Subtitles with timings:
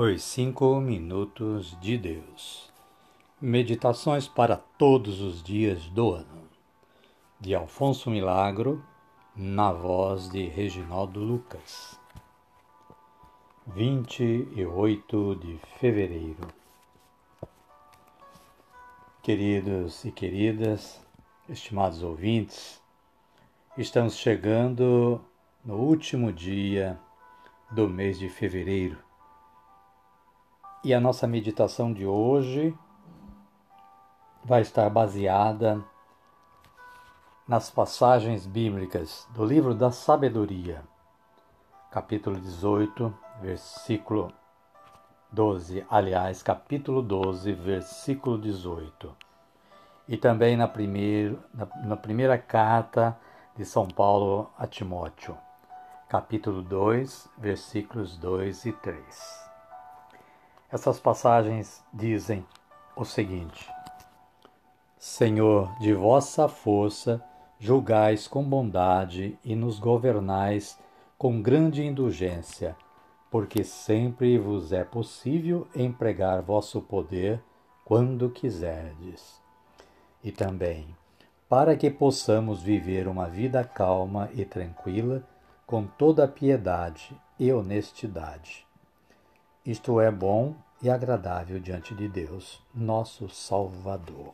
[0.00, 2.70] Os Cinco Minutos de Deus.
[3.40, 6.44] Meditações para todos os dias do ano.
[7.40, 8.80] De Alfonso Milagro,
[9.34, 11.98] na voz de Reginaldo Lucas.
[13.66, 16.46] 28 de fevereiro.
[19.20, 21.04] Queridos e queridas,
[21.48, 22.80] estimados ouvintes,
[23.76, 25.20] estamos chegando
[25.64, 26.96] no último dia
[27.72, 29.07] do mês de fevereiro
[30.84, 32.76] e a nossa meditação de hoje
[34.44, 35.84] vai estar baseada
[37.46, 40.82] nas passagens bíblicas do livro da Sabedoria,
[41.90, 44.32] capítulo 18, versículo
[45.32, 49.16] 12, aliás, capítulo 12, versículo 18.
[50.06, 53.18] E também na primeira, na, na primeira carta
[53.56, 55.36] de São Paulo a Timóteo,
[56.08, 59.47] capítulo 2, versículos 2 e 3.
[60.70, 62.44] Essas passagens dizem
[62.94, 63.66] o seguinte:
[64.98, 67.24] Senhor, de vossa força
[67.58, 70.78] julgais com bondade e nos governais
[71.16, 72.76] com grande indulgência,
[73.30, 77.42] porque sempre vos é possível empregar vosso poder
[77.82, 79.40] quando quiserdes.
[80.22, 80.94] E também,
[81.48, 85.22] para que possamos viver uma vida calma e tranquila,
[85.66, 88.67] com toda piedade e honestidade
[89.68, 94.32] isto é bom e agradável diante de Deus, nosso Salvador.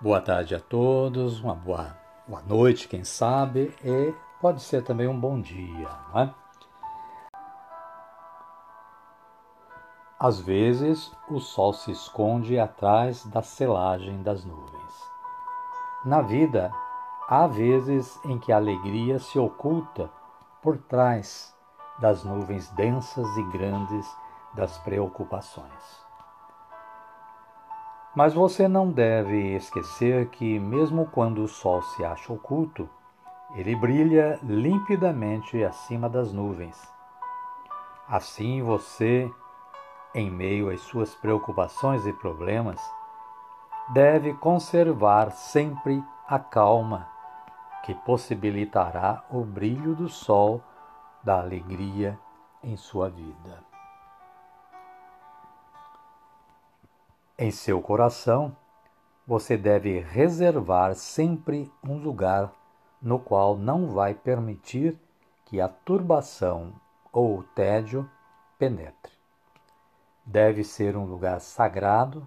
[0.00, 1.94] Boa tarde a todos, uma boa,
[2.26, 6.34] boa noite, quem sabe, e pode ser também um bom dia, não é?
[10.18, 14.73] Às vezes, o sol se esconde atrás da selagem das nuvens.
[16.04, 16.70] Na vida,
[17.26, 20.10] há vezes em que a alegria se oculta
[20.60, 21.56] por trás
[21.98, 24.06] das nuvens densas e grandes
[24.52, 26.04] das preocupações.
[28.14, 32.88] Mas você não deve esquecer que, mesmo quando o sol se acha oculto,
[33.54, 36.76] ele brilha limpidamente acima das nuvens.
[38.06, 39.30] Assim você,
[40.14, 42.80] em meio às suas preocupações e problemas,
[43.92, 47.08] deve conservar sempre a calma,
[47.84, 50.62] que possibilitará o brilho do sol
[51.22, 52.18] da alegria
[52.62, 53.62] em sua vida.
[57.38, 58.56] Em seu coração,
[59.26, 62.50] você deve reservar sempre um lugar
[63.02, 64.98] no qual não vai permitir
[65.44, 66.72] que a turbação
[67.12, 68.08] ou o tédio
[68.58, 69.12] penetre.
[70.24, 72.26] Deve ser um lugar sagrado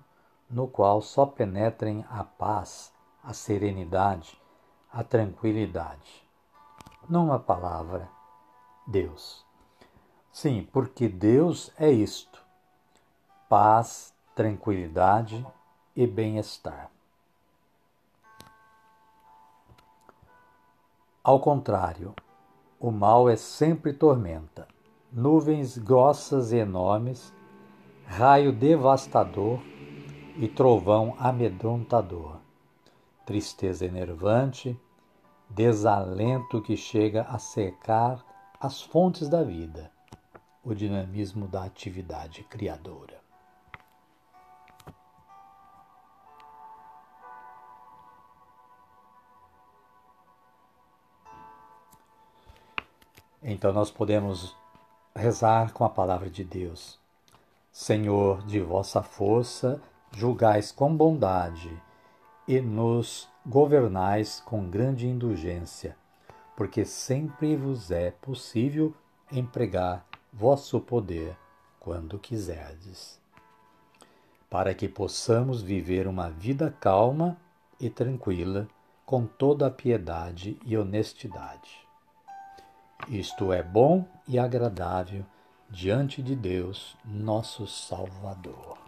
[0.50, 2.94] no qual só penetrem a paz,
[3.24, 4.40] a serenidade,
[4.92, 6.26] a tranquilidade.
[7.10, 8.10] Numa palavra,
[8.86, 9.46] Deus.
[10.32, 12.44] Sim, porque Deus é isto:
[13.50, 15.46] paz, tranquilidade
[15.96, 16.90] e bem-estar.
[21.24, 22.14] Ao contrário,
[22.80, 24.68] o mal é sempre tormenta,
[25.12, 27.34] nuvens grossas e enormes,
[28.06, 29.60] raio devastador
[30.40, 32.38] e trovão amedrontador,
[33.26, 34.80] tristeza enervante,
[35.50, 38.24] desalento que chega a secar
[38.60, 39.92] as fontes da vida,
[40.64, 43.18] o dinamismo da atividade criadora.
[53.42, 54.56] Então nós podemos
[55.16, 57.00] rezar com a palavra de Deus.
[57.72, 59.82] Senhor, de vossa força,
[60.18, 61.72] julgais com bondade
[62.48, 65.96] e nos governais com grande indulgência,
[66.56, 68.96] porque sempre vos é possível
[69.32, 70.04] empregar
[70.34, 71.38] vosso poder
[71.80, 73.22] quando quiserdes,
[74.50, 77.38] para que possamos viver uma vida calma
[77.80, 78.68] e tranquila
[79.06, 81.88] com toda a piedade e honestidade.
[83.08, 85.24] Isto é bom e agradável
[85.70, 88.87] diante de Deus, nosso Salvador.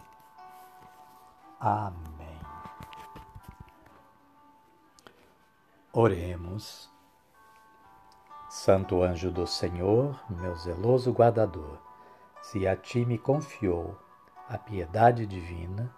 [1.59, 2.39] Amém.
[5.91, 6.89] Oremos.
[8.49, 11.77] Santo anjo do Senhor, meu zeloso guardador,
[12.41, 13.95] se a ti me confiou
[14.47, 15.93] a piedade divina,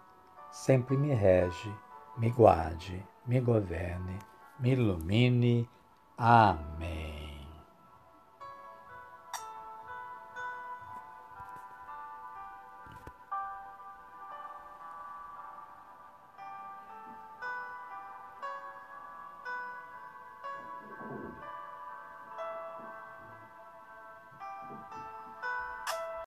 [0.51, 1.73] sempre me rege,
[2.17, 4.19] me guarde, me governe,
[4.59, 5.69] me ilumine.
[6.17, 7.20] Amém.